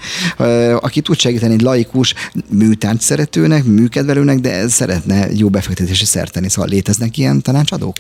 aki 0.81 1.01
tud 1.01 1.19
segíteni 1.19 1.55
egy 1.55 1.61
laikus 1.61 2.15
műtárgy 2.51 3.01
szeretőnek, 3.01 3.65
műkedvelőnek, 3.65 4.39
de 4.39 4.69
szeretne 4.69 5.29
jó 5.33 5.49
befektetési 5.49 6.05
szerteni. 6.05 6.49
Szóval 6.49 6.71
léteznek 6.71 7.17
ilyen 7.17 7.43
tanácsadók? 7.43 7.97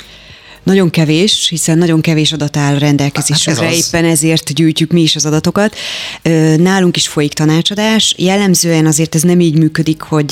Nagyon 0.66 0.90
kevés, 0.90 1.46
hiszen 1.48 1.78
nagyon 1.78 2.00
kevés 2.00 2.32
adat 2.32 2.56
áll 2.56 2.78
rendelkezésünkre, 2.78 3.64
hát 3.64 3.74
ez 3.74 3.86
éppen 3.86 4.04
ezért 4.04 4.54
gyűjtjük 4.54 4.92
mi 4.92 5.00
is 5.00 5.16
az 5.16 5.26
adatokat. 5.26 5.76
Nálunk 6.56 6.96
is 6.96 7.08
folyik 7.08 7.32
tanácsadás. 7.32 8.14
Jellemzően 8.18 8.86
azért 8.86 9.14
ez 9.14 9.22
nem 9.22 9.40
így 9.40 9.58
működik, 9.58 10.00
hogy, 10.00 10.30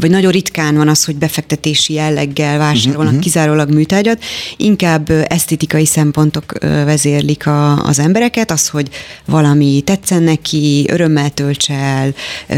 vagy 0.00 0.10
nagyon 0.10 0.30
ritkán 0.30 0.76
van 0.76 0.88
az, 0.88 1.04
hogy 1.04 1.16
befektetési 1.16 1.92
jelleggel 1.92 2.58
vásárolnak 2.58 3.06
uh-huh. 3.06 3.20
kizárólag 3.20 3.70
műtárgyat. 3.70 4.22
Inkább 4.56 5.10
esztétikai 5.10 5.86
szempontok 5.86 6.52
vezérlik 6.60 7.46
a, 7.46 7.84
az 7.84 7.98
embereket, 7.98 8.50
az, 8.50 8.68
hogy 8.68 8.88
valami 9.24 9.82
tetszen 9.84 10.22
neki, 10.22 10.86
örömmel 10.88 11.30
töltse 11.30 11.74
el, 11.74 12.14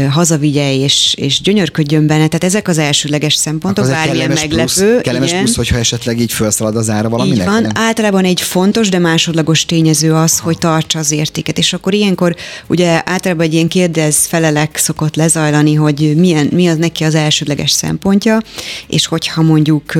hazavigye 0.09 0.73
és, 0.75 1.13
és 1.17 1.41
gyönyörködjön 1.41 2.07
benne. 2.07 2.27
Tehát 2.27 2.43
ezek 2.43 2.67
az 2.67 2.77
elsőleges 2.77 3.33
szempontok, 3.33 3.87
bármilyen 3.87 4.31
meglepő. 4.31 4.89
Plusz, 4.91 5.01
kellemes 5.01 5.29
igen. 5.29 5.43
plusz, 5.43 5.55
hogyha 5.55 5.77
esetleg 5.77 6.19
így 6.19 6.31
felszalad 6.31 6.75
az 6.75 6.89
ára 6.89 7.11
valaminek. 7.13 7.39
Így 7.39 7.45
van. 7.53 7.61
Nem? 7.61 7.71
Általában 7.75 8.23
egy 8.23 8.41
fontos, 8.41 8.89
de 8.89 8.99
másodlagos 8.99 9.65
tényező 9.65 10.13
az, 10.13 10.39
hogy 10.39 10.57
tartsa 10.57 10.99
az 10.99 11.11
értéket. 11.11 11.57
És 11.57 11.73
akkor 11.73 11.93
ilyenkor 11.93 12.35
ugye 12.67 13.01
általában 13.05 13.45
egy 13.45 13.53
ilyen 13.53 13.67
kérdez 13.67 14.25
felelek 14.25 14.77
szokott 14.77 15.15
lezajlani, 15.15 15.73
hogy 15.73 16.13
milyen, 16.15 16.49
mi 16.51 16.67
az 16.67 16.77
neki 16.77 17.03
az 17.03 17.15
elsődleges 17.15 17.71
szempontja, 17.71 18.41
és 18.87 19.05
hogyha 19.05 19.41
mondjuk 19.41 19.93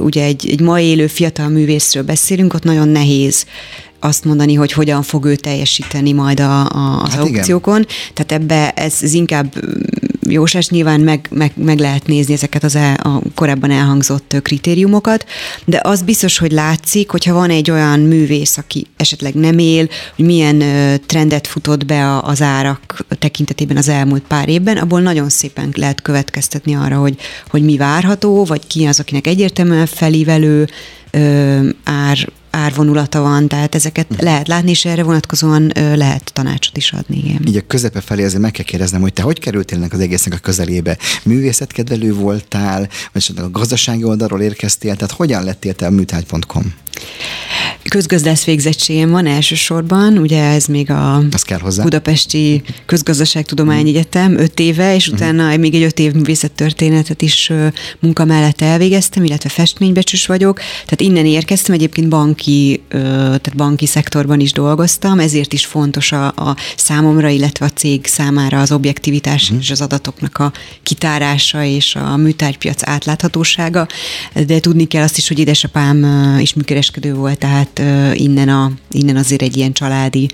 ugye 0.00 0.24
egy, 0.24 0.48
egy 0.50 0.60
ma 0.60 0.80
élő 0.80 1.06
fiatal 1.06 1.48
művészről 1.48 2.02
beszélünk, 2.02 2.54
ott 2.54 2.64
nagyon 2.64 2.88
nehéz 2.88 3.44
azt 4.00 4.24
mondani, 4.24 4.54
hogy 4.54 4.72
hogyan 4.72 5.02
fog 5.02 5.24
ő 5.24 5.36
teljesíteni 5.36 6.12
majd 6.12 6.40
a, 6.40 6.60
a, 6.60 7.02
az 7.02 7.10
hát 7.10 7.20
aukciókon. 7.20 7.80
Igen. 7.80 7.94
Tehát 8.14 8.42
ebbe 8.42 8.70
ez, 8.70 8.94
ez 9.00 9.12
inkább 9.12 9.54
jósás, 10.28 10.68
nyilván 10.68 11.00
meg, 11.00 11.28
meg, 11.30 11.52
meg 11.54 11.78
lehet 11.78 12.06
nézni 12.06 12.32
ezeket 12.32 12.64
az 12.64 12.76
el, 12.76 12.94
a 12.94 13.20
korábban 13.34 13.70
elhangzott 13.70 14.36
kritériumokat, 14.42 15.24
de 15.64 15.80
az 15.82 16.02
biztos, 16.02 16.38
hogy 16.38 16.52
látszik, 16.52 17.10
hogyha 17.10 17.34
van 17.34 17.50
egy 17.50 17.70
olyan 17.70 18.00
művész, 18.00 18.56
aki 18.56 18.86
esetleg 18.96 19.34
nem 19.34 19.58
él, 19.58 19.88
hogy 20.16 20.24
milyen 20.24 20.62
trendet 21.06 21.46
futott 21.46 21.86
be 21.86 22.18
az 22.18 22.42
árak 22.42 23.04
tekintetében 23.18 23.76
az 23.76 23.88
elmúlt 23.88 24.22
pár 24.22 24.48
évben, 24.48 24.76
abból 24.76 25.00
nagyon 25.00 25.28
szépen 25.28 25.72
lehet 25.76 26.02
következtetni 26.02 26.74
arra, 26.74 26.96
hogy, 26.96 27.16
hogy 27.50 27.62
mi 27.62 27.76
várható, 27.76 28.44
vagy 28.44 28.66
ki 28.66 28.84
az, 28.84 29.00
akinek 29.00 29.26
egyértelműen 29.26 29.86
felívelő 29.86 30.68
ár 31.84 32.28
árvonulata 32.58 33.20
van, 33.20 33.48
tehát 33.48 33.74
ezeket 33.74 34.06
hm. 34.08 34.24
lehet 34.24 34.48
látni, 34.48 34.70
és 34.70 34.84
erre 34.84 35.02
vonatkozóan 35.02 35.72
lehet 35.94 36.30
tanácsot 36.32 36.76
is 36.76 36.92
adni. 36.92 37.18
Igen. 37.24 37.46
Így 37.46 37.56
a 37.56 37.66
közepe 37.66 38.00
felé 38.00 38.24
azért 38.24 38.42
meg 38.42 38.50
kell 38.50 38.64
kérdeznem, 38.64 39.00
hogy 39.00 39.12
te 39.12 39.22
hogy 39.22 39.38
kerültél 39.38 39.78
ennek 39.78 39.92
az 39.92 40.00
egésznek 40.00 40.34
a 40.34 40.38
közelébe? 40.38 40.98
Művészetkedvelő 41.22 42.14
voltál, 42.14 42.88
vagy 43.12 43.32
a 43.36 43.50
gazdasági 43.50 44.04
oldalról 44.04 44.40
érkeztél, 44.40 44.96
tehát 44.96 45.14
hogyan 45.14 45.44
lettél 45.44 45.74
te 45.74 45.86
a 45.86 45.90
műtárgy.com? 45.90 46.74
Közgazdász 47.88 48.44
végzettségem 48.44 49.10
van 49.10 49.26
elsősorban, 49.26 50.18
ugye 50.18 50.42
ez 50.42 50.66
még 50.66 50.90
a 50.90 51.22
kell 51.42 51.58
hozzá. 51.58 51.82
Budapesti 51.82 52.62
Közgazdaságtudományi 52.86 53.82
mm. 53.82 53.86
Egyetem 53.88 54.38
öt 54.38 54.60
éve, 54.60 54.94
és 54.94 55.10
mm. 55.10 55.14
utána 55.14 55.56
még 55.56 55.74
egy 55.74 55.82
öt 55.82 55.98
év 55.98 56.12
művészettörténetet 56.12 57.22
is 57.22 57.52
munka 58.00 58.24
mellett 58.24 58.60
elvégeztem, 58.60 59.24
illetve 59.24 59.48
festménybecsüs 59.48 60.26
vagyok, 60.26 60.58
tehát 60.58 61.00
innen 61.00 61.26
érkeztem, 61.26 61.74
egyébként 61.74 62.08
banki, 62.08 62.82
tehát 62.88 63.56
banki 63.56 63.86
szektorban 63.86 64.40
is 64.40 64.52
dolgoztam, 64.52 65.18
ezért 65.18 65.52
is 65.52 65.66
fontos 65.66 66.12
a, 66.12 66.26
a 66.26 66.56
számomra, 66.76 67.28
illetve 67.28 67.64
a 67.64 67.70
cég 67.70 68.06
számára 68.06 68.60
az 68.60 68.72
objektivitás 68.72 69.52
mm. 69.52 69.58
és 69.58 69.70
az 69.70 69.80
adatoknak 69.80 70.38
a 70.38 70.52
kitárása 70.82 71.64
és 71.64 71.94
a 71.94 72.16
műtárgypiac 72.16 72.88
átláthatósága, 72.88 73.86
de 74.46 74.60
tudni 74.60 74.84
kell 74.84 75.02
azt 75.02 75.16
is, 75.16 75.28
hogy 75.28 75.38
édesapám 75.38 76.06
is 76.40 76.54
műkereskedő 76.54 77.14
volt, 77.14 77.38
tehát 77.38 77.57
innen, 78.14 78.48
a, 78.48 78.72
innen 78.90 79.16
azért 79.16 79.42
egy 79.42 79.56
ilyen 79.56 79.72
családi, 79.72 80.28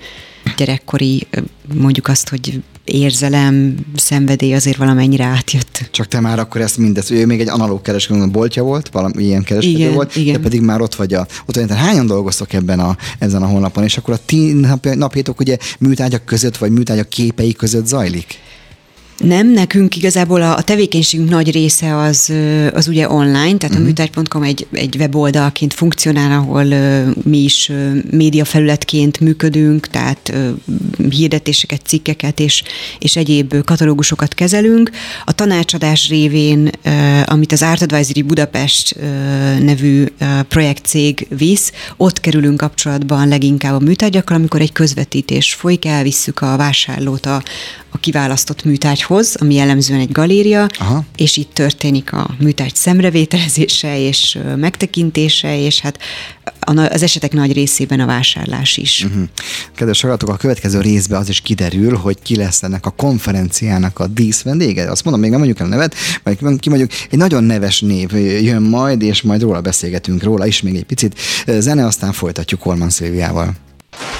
gyerekkori, 0.57 1.27
mondjuk 1.73 2.07
azt, 2.07 2.29
hogy 2.29 2.61
érzelem, 2.85 3.75
szenvedély 3.95 4.53
azért 4.53 4.77
valamennyire 4.77 5.23
átjött. 5.23 5.89
Csak 5.91 6.07
te 6.07 6.19
már 6.19 6.39
akkor 6.39 6.61
ezt 6.61 6.77
mindezt, 6.77 7.11
ő 7.11 7.25
még 7.25 7.39
egy 7.39 7.49
analóg 7.49 7.81
kereskedő 7.81 8.27
boltja 8.27 8.63
volt, 8.63 8.89
valami 8.89 9.23
ilyen 9.23 9.43
kereskedő 9.43 9.77
igen, 9.77 9.93
volt, 9.93 10.15
igen. 10.15 10.33
de 10.33 10.39
pedig 10.39 10.61
már 10.61 10.81
ott 10.81 10.95
vagy 10.95 11.13
a, 11.13 11.27
ott 11.45 11.55
vagy, 11.55 11.65
tehát 11.65 11.83
hányan 11.83 12.05
dolgoztok 12.05 12.53
ebben 12.53 12.79
a, 12.79 12.97
ezen 13.19 13.43
a 13.43 13.47
honlapon, 13.47 13.83
és 13.83 13.97
akkor 13.97 14.13
a 14.13 14.19
ti 14.25 14.51
nap, 14.53 14.85
napétok 14.85 15.39
ugye 15.39 15.57
műtárgyak 15.79 16.25
között, 16.25 16.57
vagy 16.57 16.71
műtárgyak 16.71 17.09
képei 17.09 17.53
között 17.53 17.85
zajlik? 17.85 18.39
Nem, 19.25 19.51
nekünk 19.51 19.95
igazából 19.95 20.41
a, 20.41 20.55
a 20.55 20.61
tevékenységünk 20.61 21.29
nagy 21.29 21.51
része 21.51 21.97
az, 21.97 22.33
az 22.73 22.87
ugye 22.87 23.09
online, 23.09 23.33
tehát 23.33 23.63
uh-huh. 23.63 23.75
a 23.75 23.79
mhm. 23.79 23.85
műtárgy.com 23.85 24.43
egy, 24.43 24.67
egy 24.71 24.95
weboldalként 24.95 25.73
funkcionál, 25.73 26.31
ahol 26.31 26.65
uh, 26.65 27.23
mi 27.23 27.37
is 27.37 27.69
uh, 27.69 28.03
médiafelületként 28.11 29.19
működünk, 29.19 29.87
tehát 29.87 30.33
uh, 30.33 31.09
hirdetéseket, 31.09 31.81
cikkeket 31.85 32.39
és, 32.39 32.63
és 32.99 33.15
egyéb 33.15 33.63
katalógusokat 33.63 34.33
kezelünk. 34.33 34.89
A 35.25 35.31
tanácsadás 35.31 36.09
révén, 36.09 36.69
amit 37.25 37.51
az 37.51 37.61
Art 37.61 37.81
Advisory 37.81 38.21
Budapest 38.21 38.95
nevű 39.59 40.05
projektcég 40.47 41.27
visz, 41.37 41.71
ott 41.97 42.19
kerülünk 42.19 42.57
kapcsolatban 42.57 43.27
leginkább 43.27 43.73
a 43.73 43.83
műtárgyakkal, 43.83 44.35
amikor 44.37 44.61
egy 44.61 44.71
közvetítés 44.71 45.53
folyik, 45.53 45.85
elvisszük 45.85 46.41
a 46.41 46.57
vásárlót 46.57 47.25
a, 47.25 47.43
a 47.89 47.97
kiválasztott 47.97 48.63
műtárgyhoz, 48.63 49.14
ami 49.23 49.53
jellemzően 49.53 49.99
egy 49.99 50.11
galéria, 50.11 50.67
Aha. 50.79 51.03
és 51.17 51.37
itt 51.37 51.53
történik 51.53 52.13
a 52.13 52.29
műtárgy 52.39 52.75
szemrevételezése 52.75 53.99
és 53.99 54.37
megtekintése, 54.55 55.59
és 55.59 55.79
hát 55.79 55.99
az 56.65 57.03
esetek 57.03 57.33
nagy 57.33 57.53
részében 57.53 57.99
a 57.99 58.05
vásárlás 58.05 58.77
is. 58.77 59.03
Uh-huh. 59.03 59.23
Kedves 59.75 60.01
hallgatók, 60.01 60.29
a 60.29 60.35
következő 60.35 60.81
részben 60.81 61.19
az 61.19 61.29
is 61.29 61.41
kiderül, 61.41 61.95
hogy 61.95 62.17
ki 62.21 62.35
lesz 62.35 62.63
ennek 62.63 62.85
a 62.85 62.89
konferenciának 62.89 63.99
a 63.99 64.07
díszvendége. 64.07 64.91
Azt 64.91 65.03
mondom, 65.03 65.21
még 65.21 65.31
nem 65.31 65.39
mondjuk 65.39 65.59
el 65.59 65.65
a 65.65 65.69
nevet, 65.69 65.95
majd 66.23 66.59
ki 66.59 66.69
mondjuk 66.69 66.91
egy 67.11 67.17
nagyon 67.17 67.43
neves 67.43 67.81
név 67.81 68.11
jön 68.43 68.61
majd, 68.61 69.01
és 69.01 69.21
majd 69.21 69.41
róla 69.41 69.61
beszélgetünk 69.61 70.23
róla 70.23 70.45
is 70.45 70.61
még 70.61 70.75
egy 70.75 70.85
picit. 70.85 71.19
Zene, 71.45 71.85
aztán 71.85 72.11
folytatjuk 72.11 72.65
Orman 72.65 72.89
Szilviával. 72.89 73.53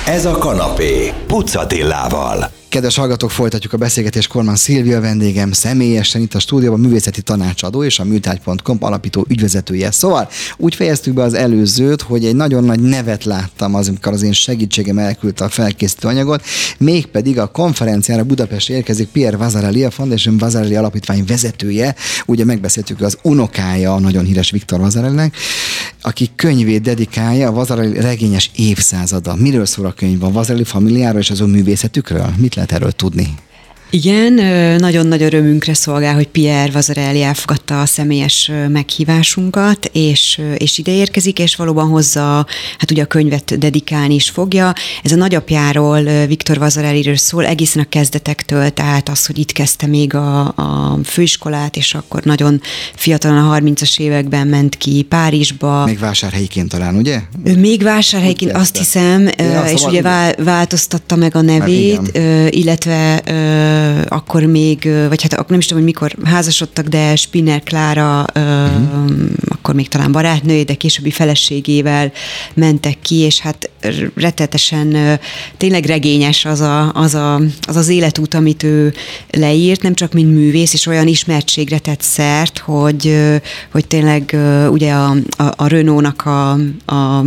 Ez 0.06 0.26
a 0.26 0.38
kanapé, 0.38 1.14
Pucatillával. 1.28 2.52
Kedves 2.76 2.96
hallgatók, 2.96 3.32
folytatjuk 3.32 3.74
a 3.74 3.78
beszélgetést. 3.78 4.28
Kormán 4.28 4.56
Szilvia 4.56 5.02
vendégem 5.02 5.52
személyesen 5.52 6.22
itt 6.22 6.34
a 6.34 6.40
stúdióban, 6.40 6.80
művészeti 6.80 7.22
tanácsadó 7.22 7.84
és 7.84 8.00
a 8.00 8.04
műtárgy.com 8.04 8.78
alapító 8.80 9.26
ügyvezetője. 9.30 9.92
Szóval 9.92 10.30
úgy 10.58 10.76
fejeztük 10.76 11.14
be 11.14 11.24
az 11.24 11.34
előzőt, 11.34 12.02
hogy 12.02 12.26
egy 12.26 12.36
nagyon 12.36 12.64
nagy 12.64 12.80
nevet 12.80 13.24
láttam 13.24 13.76
az, 13.76 13.88
amikor 13.88 14.14
az 14.14 14.22
én 14.22 14.32
segítségem 14.32 14.98
elküldte 14.98 15.44
a 15.44 15.50
felkészítő 15.50 16.08
anyagot, 16.08 16.44
mégpedig 16.78 17.40
a 17.40 17.48
konferenciára 17.48 18.24
Budapest 18.24 18.70
érkezik 18.70 19.08
Pierre 19.08 19.38
Vazarelli, 19.38 19.84
a 19.84 19.92
Foundation 19.92 20.38
Vazarelli 20.38 20.76
alapítvány 20.76 21.24
vezetője. 21.28 21.96
Ugye 22.26 22.46
megbeszéltük 22.46 23.02
az 23.02 23.18
unokája 23.22 23.94
a 23.94 24.00
nagyon 24.00 24.26
híres 24.26 24.52
Viktor 24.52 24.80
Vazarellinek, 24.80 25.36
aki 26.02 26.30
könyvét 26.36 26.82
dedikálja 26.82 27.48
a 27.48 27.52
Vazarelli 27.52 28.00
regényes 28.00 28.52
évszázada. 28.56 29.36
Miről 29.36 29.66
szól 29.66 29.86
a 29.86 29.92
könyv? 29.92 30.24
A 30.24 30.32
Vazarelli 30.32 30.64
familiáról 30.64 31.20
és 31.20 31.30
az 31.30 31.42
ő 31.42 31.46
művészetükről? 31.46 32.34
Mit 32.38 32.56
lehet 32.56 32.65
erről 32.72 32.92
tudni? 32.92 33.36
Igen, 33.96 34.34
nagyon 34.80 35.08
nagy 35.08 35.22
örömünkre 35.24 35.74
szolgál, 35.74 36.14
hogy 36.14 36.28
Pierre 36.28 36.72
Vazarelli 36.72 37.22
elfogadta 37.22 37.82
a 37.82 37.86
személyes 37.86 38.52
meghívásunkat, 38.70 39.90
és, 39.92 40.42
és 40.58 40.78
ide 40.78 40.92
érkezik, 40.92 41.40
és 41.40 41.56
valóban 41.56 41.88
hozza, 41.88 42.46
hát 42.78 42.92
ugye 42.92 43.04
a 43.04 43.06
könyvet 43.06 43.58
dedikálni 43.58 44.14
is 44.14 44.30
fogja. 44.30 44.74
Ez 45.04 45.12
a 45.12 45.16
nagyapjáról, 45.16 46.26
Viktor 46.28 46.58
Vazarelliről 46.58 47.16
szól, 47.16 47.46
egészen 47.46 47.82
a 47.82 47.90
kezdetektől, 47.90 48.70
tehát 48.70 49.10
az, 49.10 49.26
hogy 49.26 49.38
itt 49.38 49.52
kezdte 49.52 49.88
még 49.88 50.14
a, 50.14 50.46
a 50.46 51.00
főiskolát, 51.04 51.76
és 51.76 51.94
akkor 51.94 52.24
nagyon 52.24 52.62
fiatalon 52.96 53.50
a 53.50 53.58
30-as 53.58 54.00
években 54.00 54.48
ment 54.48 54.78
ki 54.78 55.02
Párizsba. 55.02 55.86
Még 55.86 56.00
vásárhelyiként 56.00 56.70
talán, 56.70 56.96
ugye? 56.96 57.22
Még 57.58 57.84
vásárhelyiként, 57.84 58.52
azt 58.52 58.78
hiszem, 58.78 59.30
ja, 59.38 59.64
és 59.64 59.80
szóval 59.80 59.90
ugye 59.90 60.02
változtatta 60.44 61.16
meg 61.16 61.36
a 61.36 61.42
nevét, 61.42 62.18
hát 62.18 62.54
illetve 62.54 63.22
akkor 64.08 64.44
még, 64.44 64.90
vagy 65.08 65.22
hát 65.22 65.50
nem 65.50 65.60
is 65.60 65.66
tudom, 65.66 65.84
hogy 65.84 65.94
mikor 65.94 66.16
házasodtak, 66.24 66.86
de 66.86 67.16
Spinner 67.16 67.64
Klára, 67.64 68.26
uh-huh. 68.36 69.12
Akkor 69.66 69.78
még 69.78 69.88
talán 69.88 70.12
barátnője, 70.12 70.64
de 70.64 70.74
későbbi 70.74 71.12
feleségével 71.12 72.12
mentek 72.54 72.98
ki, 73.02 73.16
és 73.16 73.40
hát 73.40 73.70
rettetesen 74.16 75.20
tényleg 75.58 75.86
regényes 75.86 76.46
az, 76.46 76.60
a, 76.60 76.92
az, 76.94 77.14
a, 77.14 77.42
az 77.62 77.76
az 77.76 77.88
életút, 77.88 78.34
amit 78.34 78.64
ő 78.64 78.94
leírt, 79.32 79.82
nem 79.82 79.94
csak 79.94 80.14
mint 80.14 80.34
művész, 80.34 80.74
és 80.74 80.88
olyan 80.88 81.08
ismertségre 81.08 81.78
tett 81.78 82.02
szert, 82.02 82.58
hogy, 82.58 83.16
hogy 83.72 83.88
tényleg 83.88 84.38
ugye 84.70 84.92
a, 84.92 85.16
a, 85.38 85.44
a 85.56 85.68
Renault-nak 85.68 86.26
a, 86.26 86.52
a, 86.86 87.18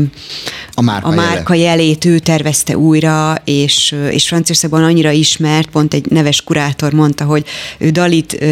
a 0.74 0.82
márka, 0.82 1.08
a 1.08 1.14
márka 1.14 1.54
jele. 1.54 1.68
jelét 1.68 2.04
ő 2.04 2.18
tervezte 2.18 2.76
újra, 2.76 3.42
és, 3.44 3.94
és 4.10 4.28
Franciaországban 4.28 4.84
annyira 4.84 5.10
ismert, 5.10 5.70
pont 5.70 5.94
egy 5.94 6.10
neves 6.10 6.42
kurátor 6.42 6.92
mondta, 6.92 7.24
hogy 7.24 7.44
ő 7.78 7.90
Dalit, 7.90 8.44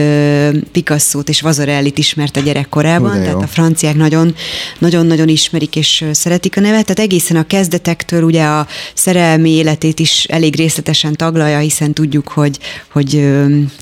Picasso-t 0.73 1.29
és 1.29 1.41
Vazarellit 1.41 1.99
ismerte 1.99 2.41
gyerekkorában, 2.41 3.23
tehát 3.23 3.43
a 3.43 3.47
franciák 3.77 3.97
nagyon, 3.97 4.35
nagyon-nagyon 4.79 5.29
ismerik 5.29 5.77
és 5.77 6.05
szeretik 6.13 6.57
a 6.57 6.61
nevet, 6.61 6.87
tehát 6.87 7.11
egészen 7.11 7.37
a 7.37 7.47
kezdetektől 7.47 8.23
ugye 8.23 8.45
a 8.45 8.67
szerelmi 8.95 9.51
életét 9.51 9.99
is 9.99 10.25
elég 10.25 10.57
részletesen 10.57 11.17
taglalja, 11.17 11.59
hiszen 11.59 11.93
tudjuk, 11.93 12.29
hogy, 12.29 12.59
hogy 12.93 13.29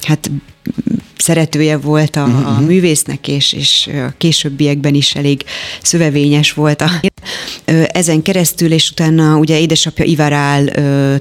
hát 0.03 0.31
szeretője 1.25 1.77
volt 1.77 2.17
a, 2.17 2.23
a 2.23 2.27
uh-huh. 2.27 2.67
művésznek, 2.67 3.29
és, 3.29 3.53
és 3.53 3.91
a 4.09 4.15
későbbiekben 4.19 4.95
is 4.95 5.15
elég 5.15 5.45
szövevényes 5.83 6.53
volt. 6.53 6.83
A, 6.83 6.91
ezen 7.89 8.23
keresztül, 8.23 8.73
és 8.73 8.91
utána 8.91 9.37
ugye 9.37 9.61
édesapja 9.61 10.05
Ivarál 10.05 10.71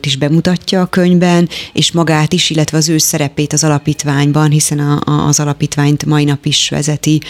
is 0.01 0.15
bemutatja 0.15 0.81
a 0.81 0.85
könyvben, 0.85 1.49
és 1.73 1.91
magát 1.91 2.33
is, 2.33 2.49
illetve 2.49 2.77
az 2.77 2.89
ő 2.89 2.97
szerepét 2.97 3.53
az 3.53 3.63
alapítványban, 3.63 4.49
hiszen 4.49 4.79
a, 4.79 5.01
a, 5.05 5.27
az 5.27 5.39
alapítványt 5.39 6.05
mai 6.05 6.23
nap 6.23 6.45
is 6.45 6.69
vezeti 6.69 7.21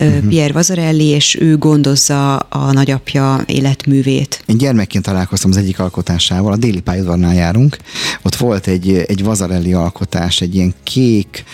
uh-huh. 0.00 0.28
Pierre 0.28 0.52
Vazarelli, 0.52 1.06
és 1.06 1.36
ő 1.40 1.56
gondozza 1.56 2.36
a 2.36 2.72
nagyapja 2.72 3.42
életművét. 3.46 4.42
Én 4.46 4.56
gyermekként 4.56 5.04
találkoztam 5.04 5.50
az 5.50 5.56
egyik 5.56 5.78
alkotásával, 5.78 6.52
a 6.52 6.56
déli 6.56 6.80
pályaudvarnál 6.80 7.34
járunk, 7.34 7.76
ott 8.22 8.34
volt 8.34 8.66
egy, 8.66 9.04
egy 9.06 9.24
Vazarelli 9.24 9.72
alkotás, 9.72 10.40
egy 10.40 10.54
ilyen 10.54 10.74
kék, 10.82 11.44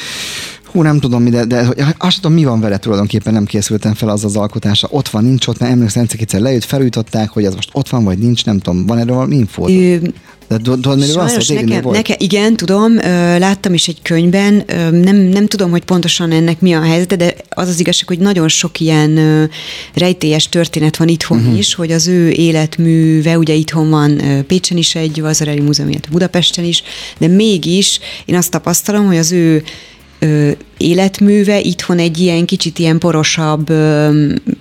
Hú, 0.65 0.83
nem 0.83 1.01
tudom 1.01 1.23
mi, 1.23 1.31
de, 1.31 1.45
de 1.45 1.69
azt 1.99 2.21
tudom, 2.21 2.33
mi 2.33 2.45
van 2.45 2.61
vele 2.61 2.77
tulajdonképpen, 2.77 3.33
nem 3.33 3.45
készültem 3.45 3.95
fel 3.95 4.09
az 4.09 4.25
az 4.25 4.37
alkotása. 4.37 4.89
Ott 4.91 5.09
van, 5.09 5.25
nincs 5.25 5.47
ott, 5.47 5.59
mert 5.59 5.73
emlékszem, 5.73 6.03
egyszer, 6.03 6.21
egyszer 6.21 6.41
lejött, 6.41 6.65
felújították, 6.65 7.31
hogy 7.31 7.45
az 7.45 7.55
most 7.55 7.69
ott 7.73 7.89
van, 7.89 8.05
vagy 8.05 8.19
nincs, 8.19 8.45
nem 8.45 8.59
tudom. 8.59 8.87
Van 8.87 8.99
erről 8.99 9.15
valami 9.15 9.37
infó? 9.37 9.69
De 10.49 10.57
tudod, 10.57 11.05
Sajnos 11.05 11.49
nekem, 11.49 11.91
nekem, 11.91 12.17
igen, 12.19 12.57
tudom, 12.57 12.97
láttam 13.39 13.75
is 13.75 13.89
egy 13.89 14.03
könyvben, 14.03 14.65
nem, 14.91 15.17
nem 15.17 15.47
tudom, 15.47 15.71
hogy 15.71 15.85
pontosan 15.85 16.33
ennek 16.33 16.61
mi 16.61 16.73
a 16.73 16.83
helyzete, 16.83 17.17
de 17.17 17.35
az 17.49 17.69
az 17.69 17.81
igazság, 17.81 18.09
hogy 18.09 18.19
nagyon 18.19 18.49
sok 18.49 18.81
ilyen 18.81 19.19
rejtélyes 19.95 20.49
történet 20.49 20.97
van 20.97 21.09
itthon 21.09 21.39
uh-huh. 21.39 21.59
is, 21.59 21.75
hogy 21.75 21.93
az 21.93 22.07
ő 22.07 22.31
életműve, 22.31 23.39
ugye 23.39 23.55
itthon 23.55 23.91
van 23.91 24.21
Pécsen 24.47 24.77
is 24.77 24.95
egy 24.95 25.21
Vazareli 25.21 25.61
Múzeum, 25.61 25.91
Budapesten 26.11 26.65
is, 26.65 26.83
de 27.19 27.27
mégis 27.27 28.01
én 28.25 28.35
azt 28.35 28.51
tapasztalom, 28.51 29.07
hogy 29.07 29.19
az 29.19 29.33
ő 29.33 29.63
ö, 30.23 30.55
életműve 30.77 31.61
itthon 31.61 31.99
egy 31.99 32.19
ilyen 32.19 32.45
kicsit 32.45 32.79
ilyen 32.79 32.99
porosabb, 32.99 33.71
ö, 33.71 34.11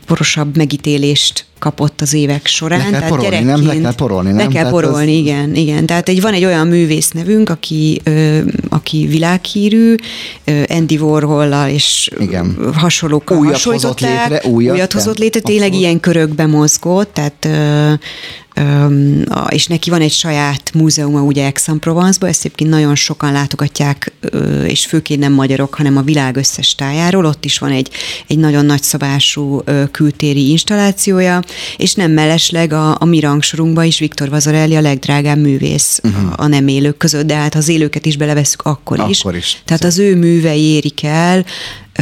porosabb 0.06 0.58
megítélést 0.58 1.46
kapott 1.60 2.02
az 2.02 2.14
évek 2.14 2.48
során. 2.48 2.80
Le 2.80 2.84
kell 2.84 3.00
tehát 3.00 3.10
porolni, 3.10 3.40
nem? 3.40 3.66
Le 3.66 3.80
kell 3.80 3.96
porolni, 3.96 4.32
nem? 4.32 4.38
Le 4.38 4.48
kell 4.48 4.70
porolni, 4.70 5.12
az... 5.12 5.18
igen, 5.18 5.56
igen. 5.56 5.86
Tehát 5.86 6.10
egy, 6.10 6.22
van 6.22 6.34
egy 6.34 6.46
olyan 6.46 6.68
művész 6.68 7.12
nevünk, 7.12 7.50
aki, 7.50 8.02
ö, 8.04 8.40
aki 8.70 9.08
világhírű, 9.08 9.96
ö, 10.44 10.64
Andy 10.68 10.98
Warhol-lal 10.98 11.70
és 11.70 12.10
igen. 12.20 12.58
hasonlókkal 12.74 13.38
újat 13.38 13.62
hozott 13.62 14.00
létre, 14.00 14.42
újat, 14.44 14.76
újat 14.76 14.94
hozott 14.94 15.18
létre, 15.18 15.40
tényleg 15.40 15.74
ilyen 15.74 16.00
körökbe 16.00 16.46
mozgott, 16.46 17.14
tehát 17.14 17.46
ö, 17.46 17.94
és 19.50 19.68
neki 19.68 19.90
van 19.90 20.02
egy 20.02 20.12
saját 20.12 20.72
múzeuma 20.74 21.22
ugye 21.22 21.44
Aix-en-Provence-ban, 21.44 22.30
ezt 22.30 22.46
egyébként 22.46 22.70
nagyon 22.70 22.96
sokan 22.96 23.32
látogatják, 23.32 24.12
és 24.68 24.86
főként 24.86 25.20
nem 25.20 25.34
magyarok, 25.34 25.76
hanem 25.76 25.98
a 25.98 26.02
világ 26.06 26.36
összes 26.36 26.76
tájáról, 26.76 27.26
ott 27.26 27.46
is 27.46 27.58
van 27.58 27.72
egy, 27.72 27.90
egy 28.28 28.38
nagyon 28.38 28.66
nagyszabású 28.66 29.64
kültéri 29.92 30.50
installációja, 30.50 31.40
és 31.78 31.94
nem 31.94 32.12
mellesleg 32.12 32.74
a, 32.74 32.98
a 33.00 33.06
mi 33.06 33.20
rangsorunkban 33.20 33.86
is 33.86 34.00
Viktor 34.00 34.30
Vazarelli 34.30 34.76
a 34.76 34.82
legdrágább 34.82 35.38
művész 35.38 36.00
uh-huh. 36.04 36.32
a, 36.32 36.44
a 36.44 36.48
nem 36.48 36.68
élők 36.68 36.98
között, 36.98 37.26
de 37.26 37.36
hát 37.36 37.56
az 37.56 37.68
élőket 37.68 38.06
is 38.06 38.18
beleveszük 38.18 38.62
akkor, 38.62 39.00
akkor 39.00 39.36
is. 39.36 39.44
is. 39.44 39.62
Tehát 39.66 39.84
az 39.84 40.00
ő 40.00 40.16
művei 40.16 40.62
érik 40.62 41.04
el 41.04 41.46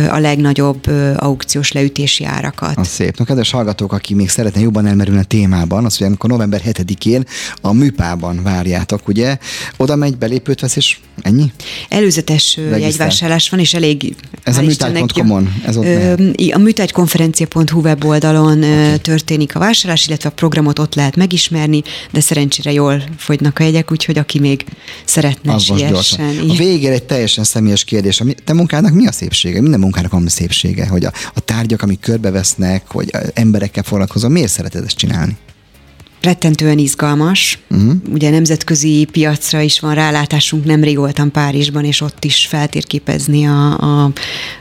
a 0.09 0.17
legnagyobb 0.17 0.87
aukciós 1.15 1.71
leütési 1.71 2.25
árakat. 2.25 2.77
Az 2.77 2.87
szép. 2.87 3.17
No, 3.17 3.25
kedves 3.25 3.51
hallgatók, 3.51 3.93
aki 3.93 4.13
még 4.13 4.29
szeretne 4.29 4.61
jobban 4.61 4.85
elmerülni 4.85 5.19
a 5.19 5.23
témában, 5.23 5.85
az, 5.85 5.97
hogy 5.97 6.07
amikor 6.07 6.29
november 6.29 6.61
7-én 6.65 7.25
a 7.61 7.73
műpában 7.73 8.43
várjátok, 8.43 9.07
ugye? 9.07 9.37
Oda 9.77 9.95
megy, 9.95 10.17
belépőt 10.17 10.59
vesz, 10.59 10.75
és 10.75 10.97
ennyi? 11.21 11.51
Előzetes 11.89 12.55
Regisztrál. 12.55 12.79
jegyvásárlás 12.79 13.49
van, 13.49 13.59
és 13.59 13.73
elég... 13.73 14.15
Ez 14.43 14.57
a 14.57 14.61
műtárgy.com-on? 14.61 15.53
Ez 15.65 15.77
ott 15.77 15.85
a 16.53 16.57
műtárgykonferencia.hu 16.57 17.81
weboldalon 17.81 18.57
okay. 18.57 18.97
történik 18.97 19.55
a 19.55 19.59
vásárlás, 19.59 20.07
illetve 20.07 20.29
a 20.29 20.31
programot 20.31 20.79
ott 20.79 20.95
lehet 20.95 21.15
megismerni, 21.15 21.81
de 22.11 22.19
szerencsére 22.19 22.71
jól 22.71 23.03
fogynak 23.17 23.59
a 23.59 23.63
jegyek, 23.63 23.91
úgyhogy 23.91 24.17
aki 24.17 24.39
még 24.39 24.65
szeretne 25.05 25.53
az 25.53 25.71
A 26.47 26.55
végére 26.57 26.93
egy 26.93 27.03
teljesen 27.03 27.43
személyes 27.43 27.83
kérdés. 27.83 28.21
A 28.21 28.25
te 28.43 28.53
munkádnak 28.53 28.93
mi 28.93 29.07
a 29.07 29.11
szépsége? 29.11 29.61
Minden 29.61 29.82
munkának 29.83 30.11
van 30.11 30.27
szépsége, 30.27 30.87
hogy 30.87 31.05
a, 31.05 31.11
a 31.33 31.39
tárgyak, 31.39 31.81
amik 31.81 31.99
körbevesznek, 31.99 32.87
hogy 32.87 33.11
emberekkel 33.33 33.83
foglalkozom, 33.83 34.31
miért 34.31 34.51
szereted 34.51 34.83
ezt 34.83 34.97
csinálni? 34.97 35.37
Rettentően 36.23 36.77
izgalmas. 36.77 37.59
Uh-huh. 37.69 37.93
Ugye 38.11 38.29
nemzetközi 38.29 39.07
piacra 39.11 39.61
is 39.61 39.79
van 39.79 39.93
rálátásunk, 39.93 40.65
nemrég 40.65 40.97
voltam 40.97 41.31
Párizsban, 41.31 41.85
és 41.85 42.01
ott 42.01 42.25
is 42.25 42.45
feltérképezni 42.45 43.45
a, 43.45 43.79
a, 43.79 44.11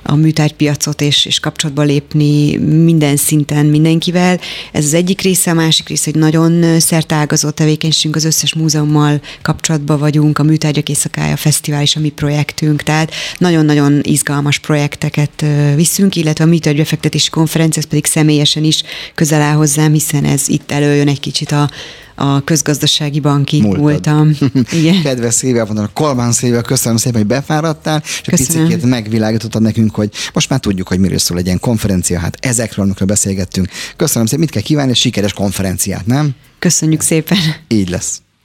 a 0.03 0.15
műtárgypiacot, 0.15 1.01
és, 1.01 1.25
és 1.25 1.41
kapcsolatba 1.41 1.83
lépni 1.83 2.57
minden 2.57 3.17
szinten 3.17 3.67
mindenkivel. 3.67 4.41
Ez 4.73 4.85
az 4.85 4.95
egyik 4.95 5.21
része, 5.21 5.51
a 5.51 5.55
másik 5.55 5.89
része, 5.89 6.11
hogy 6.11 6.21
nagyon 6.21 6.81
szertágazó 6.81 7.51
tevékenységünk, 7.51 8.17
az 8.17 8.25
összes 8.25 8.55
múzeummal 8.55 9.21
kapcsolatban 9.43 9.99
vagyunk, 9.99 10.39
a 10.39 10.43
Műtárgyak 10.43 10.89
Éjszakája 10.89 11.37
Fesztivál 11.37 11.83
is 11.83 11.97
a 11.97 12.01
mi 12.01 12.11
projektünk, 12.11 12.83
tehát 12.83 13.13
nagyon-nagyon 13.39 14.01
izgalmas 14.03 14.59
projekteket 14.59 15.45
viszünk, 15.75 16.17
illetve 16.17 16.45
a 16.45 16.47
műtárgybefektetési 16.47 17.31
konferencia, 17.31 17.83
ez 17.83 17.89
pedig 17.89 18.07
személyesen 18.07 18.65
is 18.65 18.83
közel 19.15 19.41
áll 19.41 19.55
hozzám, 19.55 19.93
hiszen 19.93 20.25
ez 20.25 20.49
itt 20.49 20.71
előjön 20.71 21.09
egy 21.09 21.21
kicsit 21.21 21.52
a, 21.53 21.71
a 22.15 22.45
közgazdasági 22.45 23.21
banki 23.21 23.61
Múltad. 23.61 23.81
múltam. 23.81 24.37
Igen. 24.81 25.03
Kedves 25.03 25.35
Szilvia, 25.35 25.65
mondom, 25.65 25.89
Kolbán 25.93 26.33
Szilvia, 26.33 26.61
köszönöm 26.61 26.97
szépen, 26.97 27.19
hogy 27.19 27.27
befáradtál, 27.27 28.03
és 28.05 28.21
egy 28.25 28.35
picit 28.47 28.85
megvilágítottad 28.85 29.63
nekünk, 29.63 29.95
hogy 29.95 30.11
most 30.33 30.49
már 30.49 30.61
tudjuk, 30.61 30.89
hogy 30.89 30.99
miről 30.99 31.19
szól 31.19 31.39
egy 31.39 31.47
ilyen 31.47 31.61
konferencia, 31.61 32.19
hát 32.19 32.37
ezekről, 32.41 32.85
amikről 32.85 33.09
beszélgettünk. 33.09 33.69
Köszönöm 33.97 34.27
szépen, 34.27 34.41
mit 34.41 34.51
kell 34.51 34.63
kívánni, 34.63 34.95
sikeres 34.95 35.33
konferenciát, 35.33 36.07
nem? 36.07 36.31
Köszönjük 36.59 37.01
szépen. 37.01 37.39
Így 37.69 37.89
lesz. 37.89 38.23